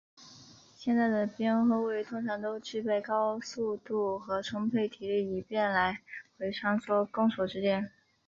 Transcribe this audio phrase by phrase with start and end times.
[0.75, 6.01] 现代的边后卫通常都具备高速度和充沛体力以便来
[6.39, 7.91] 回穿梭攻守之间。